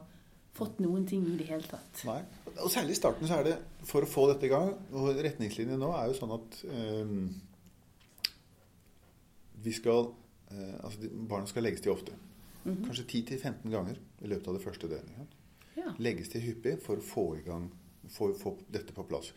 fått 0.57 0.81
noen 0.83 1.07
ting 1.09 1.25
i 1.29 1.37
det 1.39 1.49
hele 1.51 1.67
tatt. 1.69 2.03
Nei. 2.09 2.21
Og 2.65 2.71
særlig 2.73 2.97
i 2.97 3.01
starten 3.01 3.29
så 3.29 3.41
er 3.41 3.51
det 3.51 3.57
for 3.87 4.05
å 4.05 4.09
få 4.09 4.23
dette 4.31 4.47
i 4.49 4.49
gang 4.49 4.71
Og 4.97 5.19
retningslinjene 5.21 5.77
nå 5.77 5.91
er 5.93 6.07
jo 6.09 6.15
sånn 6.17 6.31
at 6.33 6.55
eh, 6.73 7.11
vi 9.67 9.75
skal 9.77 10.09
eh, 10.55 10.79
Altså 10.81 11.11
barna 11.13 11.51
skal 11.51 11.67
legges 11.67 11.85
til 11.85 11.93
ofte. 11.93 12.17
Mhm. 12.65 12.87
Kanskje 12.89 13.05
10-15 13.05 13.75
ganger 13.75 14.01
i 14.23 14.31
løpet 14.33 14.49
av 14.49 14.57
det 14.57 14.65
første 14.65 14.91
døgnet. 14.91 15.35
Ja. 15.77 15.93
Legges 16.03 16.33
til 16.33 16.43
hyppig 16.47 16.79
for 16.83 16.99
å 16.99 17.05
få 17.05 17.27
i 17.37 17.45
gang 17.47 17.69
for 18.11 18.33
å 18.33 18.39
få 18.39 18.57
dette 18.73 18.95
på 18.97 19.05
plass. 19.07 19.33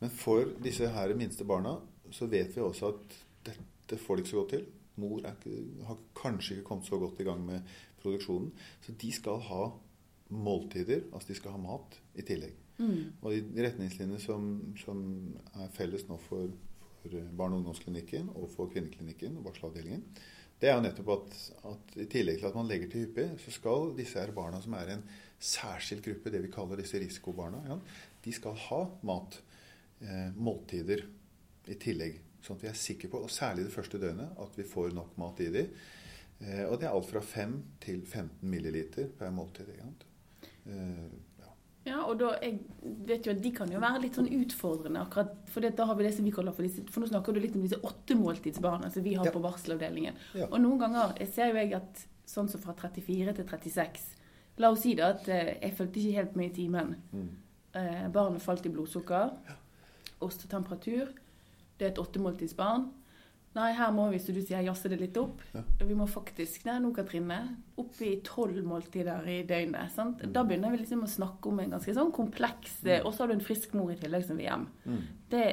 Men 0.00 0.12
for 0.14 0.48
disse 0.64 0.88
her 0.94 1.12
minste 1.18 1.44
barna 1.48 1.76
så 2.14 2.28
vet 2.30 2.54
vi 2.54 2.62
også 2.64 2.94
at 2.94 3.16
dette 3.50 3.98
får 4.00 4.16
de 4.16 4.24
ikke 4.24 4.32
så 4.32 4.40
godt 4.42 4.54
til. 4.54 4.66
Mor 5.00 5.20
ikke, 5.24 5.52
har 5.88 6.00
kanskje 6.16 6.56
ikke 6.56 6.68
kommet 6.68 6.88
så 6.88 6.98
godt 7.00 7.20
i 7.20 7.26
gang 7.28 7.42
med 7.44 7.68
produksjonen. 8.02 8.50
Så 8.84 8.94
de 9.00 9.12
skal 9.12 9.40
ha 9.48 9.62
måltider, 10.30 11.06
altså 11.12 11.32
de 11.32 11.38
skal 11.38 11.54
ha 11.54 11.60
mat 11.60 11.96
i 12.18 12.24
tillegg. 12.26 12.56
Mm. 12.80 13.20
Og 13.20 13.34
de 13.34 13.64
retningslinjene 13.66 14.20
som, 14.22 14.50
som 14.80 15.00
er 15.52 15.72
felles 15.76 16.06
nå 16.08 16.16
for, 16.28 16.52
for 17.02 17.16
barne- 17.36 17.58
og 17.58 17.62
ungdomsklinikken 17.62 18.30
og 18.34 18.48
for 18.54 18.72
kvinneklinikken 18.72 19.36
og 19.36 19.50
barselavdelingen, 19.50 20.04
det 20.60 20.68
er 20.68 20.76
jo 20.76 20.84
nettopp 20.84 21.12
at, 21.14 21.36
at 21.70 21.94
i 22.04 22.06
tillegg 22.12 22.40
til 22.40 22.50
at 22.50 22.56
man 22.56 22.68
legger 22.68 22.90
til 22.92 23.06
hyppig, 23.06 23.30
så 23.40 23.52
skal 23.54 23.94
disse 23.96 24.20
her 24.20 24.32
barna 24.36 24.60
som 24.60 24.74
er 24.76 24.92
en 24.92 25.06
særskilt 25.40 26.04
gruppe, 26.04 26.32
det 26.32 26.42
vi 26.44 26.52
kaller 26.52 26.82
disse 26.82 27.00
risikobarna, 27.00 27.62
ja, 27.68 27.78
de 28.24 28.34
skal 28.36 28.58
ha 28.66 28.82
mat, 29.08 29.38
eh, 30.04 30.28
måltider, 30.36 31.06
i 31.70 31.76
tillegg. 31.80 32.18
Sånn 32.44 32.56
at 32.56 32.64
vi 32.64 32.70
er 32.70 32.78
sikre 32.78 33.10
på, 33.12 33.20
og 33.24 33.32
særlig 33.32 33.66
det 33.66 33.74
første 33.74 34.00
døgnet, 34.00 34.32
at 34.40 34.54
vi 34.56 34.66
får 34.68 34.94
nok 34.96 35.16
mat 35.20 35.42
i 35.44 35.50
de. 35.54 35.64
Eh, 36.40 36.64
og 36.66 36.78
det 36.80 36.88
er 36.88 36.94
alt 36.94 37.08
fra 37.08 37.20
5 37.24 37.56
til 37.84 38.00
15 38.06 38.48
milliliter 38.48 39.10
per 39.18 39.32
måltid. 39.34 39.68
Eh, 39.76 40.09
ja. 40.66 41.46
Ja, 41.86 42.02
og 42.04 42.18
da, 42.20 42.34
jeg 42.42 42.58
vet 43.08 43.24
jo 43.26 43.32
at 43.32 43.40
De 43.42 43.50
kan 43.56 43.70
jo 43.72 43.78
være 43.80 44.02
litt 44.02 44.14
sånn 44.14 44.28
utfordrende. 44.28 45.00
akkurat, 45.00 45.30
For 45.48 45.60
det, 45.64 45.74
da 45.76 45.86
har 45.86 45.94
vi 45.96 46.04
det 46.04 46.14
som 46.14 46.24
vi 46.24 46.30
kaller 46.30 46.52
for 46.52 46.62
disse, 46.62 46.82
for 46.92 47.00
nå 47.00 47.08
snakker 47.08 47.32
du 47.32 47.40
litt 47.40 47.54
om 47.56 47.62
disse 47.62 47.78
åttemåltidsbarna 47.80 48.90
som 48.92 49.02
vi 49.02 49.14
har 49.14 49.24
Ja. 49.24 49.32
på 49.32 49.40
barselavdelingen. 49.40 50.14
Ja. 50.34 50.46
Og 50.50 50.60
noen 50.60 50.78
ganger 50.78 51.14
jeg 51.18 51.28
ser 51.32 51.48
jo 51.48 51.54
jeg 51.54 51.72
at 51.74 52.06
sånn 52.26 52.48
som 52.50 52.60
fra 52.60 52.74
34 52.74 53.32
til 53.34 53.44
36 53.44 54.16
La 54.58 54.68
oss 54.70 54.82
si 54.82 54.94
da 54.94 55.08
at 55.14 55.26
eh, 55.28 55.56
jeg 55.62 55.72
fulgte 55.74 56.00
ikke 56.02 56.16
helt 56.18 56.36
med 56.36 56.50
i 56.50 56.54
timen. 56.54 56.96
Mm. 57.12 57.28
Eh, 57.74 58.08
barnet 58.12 58.42
falt 58.42 58.66
i 58.66 58.68
blodsukker. 58.68 59.30
Ostetemperatur. 60.20 61.14
Det 61.78 61.86
er 61.86 61.90
et 61.94 61.98
åttemåltidsbarn. 62.02 62.90
Nei, 63.50 63.72
her 63.74 63.90
må 63.90 64.04
vi, 64.12 64.18
som 64.22 64.36
du 64.36 64.44
sier, 64.44 64.62
jazze 64.62 64.86
det 64.92 65.00
litt 65.00 65.16
opp. 65.18 65.40
Ja. 65.50 65.64
Vi 65.82 65.94
må 65.98 66.06
faktisk 66.06 66.68
Nei, 66.68 66.76
nå, 66.84 66.92
Katrine. 66.94 67.40
Opp 67.82 67.98
i 68.06 68.12
tolv 68.26 68.60
måltider 68.66 69.26
i 69.26 69.40
døgnet. 69.48 69.90
Sant? 69.90 70.22
Da 70.30 70.44
begynner 70.46 70.70
vi 70.70 70.84
liksom 70.84 71.02
å 71.02 71.10
snakke 71.10 71.50
om 71.50 71.58
en 71.62 71.74
ganske 71.74 71.94
sånn 71.96 72.12
kompleks 72.14 72.78
mm. 72.84 73.08
Og 73.08 73.10
så 73.10 73.24
har 73.24 73.32
du 73.32 73.38
en 73.38 73.42
frisk 73.42 73.74
mor 73.74 73.90
i 73.90 73.98
tillegg 73.98 74.28
som 74.28 74.38
vil 74.38 74.46
hjem. 74.46 74.68
Mm. 74.86 75.02
Det, 75.32 75.44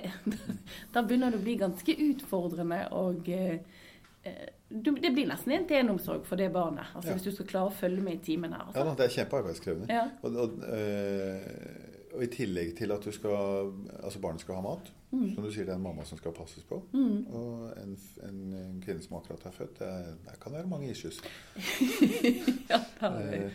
da 0.94 1.02
begynner 1.02 1.34
det 1.34 1.42
å 1.42 1.46
bli 1.48 1.58
ganske 1.58 1.98
utfordrende 2.06 2.84
og 3.00 3.32
eh, 3.34 3.82
eh, 4.30 4.46
Det 4.70 4.94
blir 5.02 5.32
nesten 5.32 5.58
en 5.58 5.66
til-en-omsorg 5.66 6.28
for 6.30 6.38
det 6.38 6.52
barnet. 6.54 6.94
Altså 6.94 7.16
Ja. 7.16 7.18
Hvis 7.18 7.32
du 7.32 7.34
skal 7.34 7.50
klare 7.50 7.72
å 7.72 7.78
følge 7.82 8.06
med 8.06 8.20
i 8.20 8.26
timen 8.30 8.54
her. 8.54 8.68
Altså. 8.68 8.86
Ja, 8.86 8.94
det 8.94 9.10
er 9.10 9.16
kjempearbeidskrevende. 9.18 9.90
Ja. 9.90 10.06
Og, 10.22 10.38
og, 10.46 10.62
eh, 10.70 11.97
og 12.16 12.24
i 12.24 12.28
tillegg 12.32 12.76
til 12.78 12.92
at 12.92 13.04
du 13.04 13.12
skal, 13.12 13.72
altså 14.04 14.20
barnet 14.24 14.42
skal 14.46 14.56
ha 14.56 14.62
mat, 14.62 14.94
Mm. 15.08 15.30
som 15.36 15.44
du 15.46 15.52
sier 15.56 15.64
det 15.64 15.72
er 15.72 15.78
en 15.78 15.84
mamma 15.86 16.04
som 16.04 16.18
skal 16.20 16.34
passes 16.36 16.66
på, 16.68 16.82
Mm. 16.92 17.28
og 17.32 17.70
en, 17.80 17.94
en, 18.28 18.40
en 18.60 18.82
kvinne 18.84 19.00
som 19.02 19.16
akkurat 19.16 19.46
er 19.48 19.54
født, 19.56 19.78
det, 19.80 19.92
det 20.26 20.34
kan 20.44 20.52
være 20.52 20.68
mange 20.68 20.90
issues. 20.92 21.22
ja. 22.70 22.80
Eh. 23.08 23.52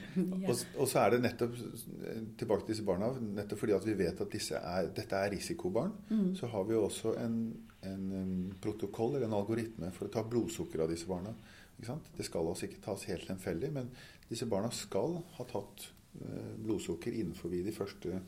Og, 0.48 0.54
og 0.80 0.88
så 0.88 1.02
er 1.02 1.10
det 1.14 1.20
nettopp, 1.26 1.56
tilbake 2.40 2.64
til 2.64 2.72
disse 2.72 2.86
barna, 2.88 3.10
nettopp 3.20 3.60
fordi 3.60 3.74
at 3.76 3.84
vi 3.86 3.96
vet 4.00 4.20
at 4.24 4.32
disse 4.32 4.56
er, 4.56 4.88
dette 4.96 5.18
er 5.18 5.30
risikobarn, 5.34 5.92
Mm. 6.08 6.34
så 6.40 6.46
har 6.54 6.64
vi 6.68 6.74
også 6.74 7.14
en, 7.20 7.36
en, 7.84 8.02
en 8.22 8.32
protokoll 8.62 9.16
eller 9.16 9.26
en 9.28 9.36
algoritme 9.42 9.92
for 9.92 10.08
å 10.08 10.12
ta 10.12 10.22
blodsukker 10.24 10.80
av 10.84 10.88
disse 10.92 11.06
barna. 11.10 11.34
Det 11.82 12.24
skal 12.24 12.46
altså 12.48 12.68
ikke 12.68 12.80
tas 12.84 13.04
helt 13.10 13.28
lemfeldig, 13.28 13.72
men 13.74 13.88
disse 14.28 14.46
barna 14.46 14.70
skal 14.70 15.20
ha 15.36 15.44
tatt 15.50 15.88
blodsukker 16.62 17.12
innenfor 17.12 17.48
de 17.48 17.72
første, 17.72 18.20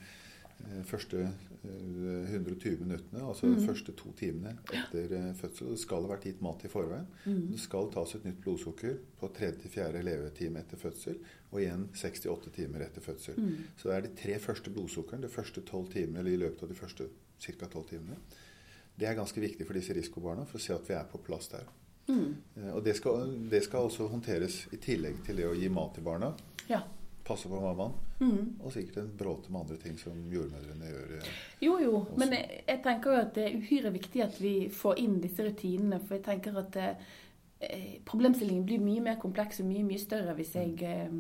eh, 0.65 0.83
første 0.85 1.21
eh, 1.65 2.31
120 2.33 2.79
minuttene, 2.81 3.23
altså 3.23 3.51
de 3.51 3.67
første 3.67 3.93
to 3.93 4.13
timene 4.17 4.57
etter 4.73 5.13
eh, 5.19 5.35
fødsel. 5.37 5.73
Det 5.75 5.83
skal 5.83 6.07
ha 6.07 6.13
vært 6.15 6.27
gitt 6.29 6.43
mat 6.45 6.65
i 6.65 6.71
forveien. 6.73 7.07
Det 7.25 7.61
skal 7.61 7.91
tas 7.93 8.15
et 8.17 8.25
nytt 8.25 8.41
blodsukker 8.45 8.97
på 9.21 9.31
tredje 9.37 9.65
til 9.65 9.75
fjerde 9.77 10.03
levetime 10.07 10.65
etter 10.65 10.81
fødsel, 10.81 11.21
og 11.51 11.61
igjen 11.61 11.87
68 11.93 12.55
timer 12.57 12.87
etter 12.87 13.05
fødsel. 13.05 13.39
Så 13.77 13.91
det 13.91 13.97
er 13.99 14.09
de 14.09 14.17
tre 14.23 14.41
første 14.43 14.73
blodsukkerne 14.75 15.29
de 15.29 15.33
første 15.33 15.61
12 15.63 15.93
timene, 15.93 16.25
eller 16.25 16.35
i 16.35 16.43
løpet 16.47 16.67
av 16.67 16.73
de 16.73 16.81
første 16.81 17.09
ca. 17.45 17.69
12 17.69 17.87
timene. 17.93 18.19
Det 18.95 19.09
er 19.09 19.17
ganske 19.19 19.41
viktig 19.43 19.67
for 19.67 19.75
disse 19.75 19.95
risikobarna 19.95 20.45
for 20.47 20.61
å 20.61 20.63
se 20.63 20.75
at 20.75 20.87
vi 20.87 20.95
er 20.95 21.09
på 21.11 21.19
plass 21.23 21.51
der. 21.51 21.67
Mm. 22.05 22.35
Og 22.77 22.83
det 22.85 22.95
skal, 22.99 23.33
det 23.51 23.65
skal 23.65 23.89
også 23.89 24.07
håndteres 24.13 24.67
i 24.77 24.79
tillegg 24.79 25.23
til 25.27 25.41
det 25.41 25.49
å 25.49 25.57
gi 25.57 25.71
mat 25.73 25.97
til 25.97 26.05
barna. 26.07 26.31
Ja. 26.69 26.83
Passe 27.25 27.49
på 27.49 27.57
mammaen. 27.61 27.95
Og 28.61 28.73
sikkert 28.73 28.99
en 29.01 29.11
bråte 29.19 29.51
med 29.53 29.63
andre 29.63 29.77
ting 29.81 29.97
som 30.01 30.19
jordmødrene 30.33 30.91
gjør. 30.91 31.15
Jo, 31.17 31.29
Jo, 31.65 31.79
jo, 31.85 32.01
men 32.21 32.33
jeg, 32.37 32.59
jeg 32.69 32.83
tenker 32.85 33.11
jo 33.15 33.21
at 33.23 33.33
det 33.39 33.47
er 33.49 33.57
uhyre 33.63 33.93
viktig 33.95 34.23
at 34.27 34.37
vi 34.43 34.55
får 34.69 34.99
inn 35.01 35.17
disse 35.23 35.47
rutinene. 35.47 36.01
For 36.05 36.19
jeg 36.19 36.25
tenker 36.27 36.59
at 36.61 36.77
eh, 36.81 37.97
problemstillingen 38.05 38.67
blir 38.69 38.83
mye 38.85 39.01
mer 39.09 39.17
kompleks 39.23 39.61
og 39.65 39.71
mye, 39.71 39.85
mye 39.89 40.03
større 40.03 40.37
hvis 40.37 40.53
jeg, 40.59 40.77
eh, 40.85 41.17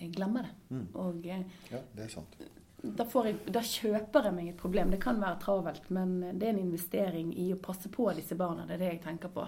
jeg 0.00 0.12
glemmer 0.16 0.48
det. 0.48 0.82
Og 0.94 1.26
eh, 1.28 1.44
Ja, 1.72 1.80
det 1.96 2.06
er 2.08 2.12
sant. 2.16 2.36
da, 2.82 3.04
får 3.06 3.26
jeg, 3.28 3.36
da 3.54 3.60
kjøper 3.62 4.24
jeg 4.26 4.34
meg 4.34 4.48
et 4.50 4.56
problem. 4.58 4.90
Det 4.90 5.00
kan 5.04 5.20
være 5.22 5.38
travelt, 5.44 5.84
men 5.94 6.16
det 6.40 6.48
er 6.48 6.54
en 6.56 6.62
investering 6.64 7.28
i 7.38 7.50
å 7.54 7.60
passe 7.62 7.92
på 7.92 8.08
disse 8.16 8.34
barna. 8.40 8.64
Det 8.66 8.74
er 8.74 8.80
det 8.86 8.88
jeg 8.96 9.02
tenker 9.04 9.30
på. 9.36 9.44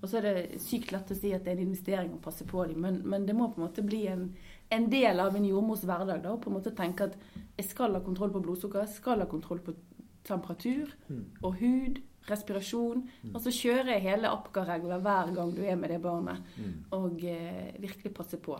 Og 0.00 0.06
så 0.08 0.22
er 0.22 0.28
det 0.30 0.62
sykt 0.64 0.94
lett 0.94 1.10
å 1.12 1.18
si 1.18 1.34
at 1.36 1.44
det 1.44 1.52
er 1.52 1.58
en 1.58 1.66
investering 1.66 2.14
å 2.16 2.22
passe 2.24 2.46
på 2.48 2.64
dem, 2.70 2.80
men, 2.86 3.02
men 3.04 3.26
det 3.28 3.36
må 3.36 3.50
på 3.52 3.60
en 3.60 3.66
måte 3.66 3.84
bli 3.84 4.06
en, 4.08 4.30
en 4.70 4.88
del 4.90 5.20
av 5.20 5.36
en 5.36 5.44
jordmors 5.48 5.84
hverdag. 5.88 6.22
da, 6.22 6.32
og 6.32 6.42
på 6.42 6.50
en 6.50 6.58
måte 6.58 6.74
tenke 6.76 7.08
at 7.08 7.16
jeg 7.56 7.68
skal 7.70 7.94
ha 7.96 8.00
kontroll 8.04 8.30
på 8.34 8.42
blodsukker, 8.44 8.84
jeg 8.84 8.96
skal 8.98 9.20
ha 9.24 9.26
kontroll 9.26 9.60
på 9.64 9.74
temperatur 10.28 10.90
og 11.42 11.54
hud, 11.60 12.02
respirasjon. 12.28 13.06
Og 13.32 13.40
så 13.40 13.50
kjører 13.50 13.94
jeg 13.94 14.02
hele 14.04 14.28
Apgar-regler 14.28 15.00
hver 15.00 15.32
gang 15.34 15.54
du 15.56 15.62
er 15.64 15.76
med 15.76 15.88
det 15.94 16.02
barnet, 16.02 16.42
og 16.92 17.22
eh, 17.24 17.72
virkelig 17.80 18.12
passe 18.14 18.36
på. 18.36 18.58